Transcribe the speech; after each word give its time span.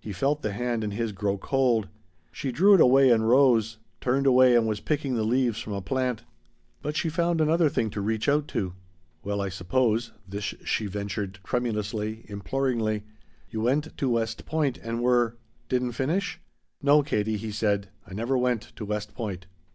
He 0.00 0.10
felt 0.14 0.40
the 0.40 0.54
hand 0.54 0.82
in 0.82 0.92
his 0.92 1.12
grow 1.12 1.36
cold. 1.36 1.88
She 2.32 2.50
drew 2.50 2.72
it 2.72 2.80
away 2.80 3.10
and 3.10 3.28
rose; 3.28 3.76
turned 4.00 4.26
away 4.26 4.56
and 4.56 4.66
was 4.66 4.80
picking 4.80 5.16
the 5.16 5.22
leaves 5.22 5.60
from 5.60 5.74
a 5.74 5.82
plant. 5.82 6.22
But 6.80 6.96
she 6.96 7.10
found 7.10 7.42
another 7.42 7.68
thing 7.68 7.90
to 7.90 8.00
reach 8.00 8.26
out 8.26 8.48
to. 8.48 8.72
"Well 9.22 9.42
I 9.42 9.50
suppose" 9.50 10.12
this 10.26 10.44
she 10.64 10.86
ventured 10.86 11.40
tremulously, 11.44 12.24
imploringly 12.26 13.04
"you 13.50 13.60
went 13.60 13.94
to 13.98 14.08
West 14.08 14.46
Point 14.46 14.78
and 14.78 15.02
were 15.02 15.36
didn't 15.68 15.92
finish?" 15.92 16.40
"No, 16.82 17.02
Katie," 17.02 17.36
he 17.36 17.52
said, 17.52 17.90
"I 18.06 18.14
never 18.14 18.38
went 18.38 18.72
to 18.76 18.86
West 18.86 19.12
Point." 19.14 19.44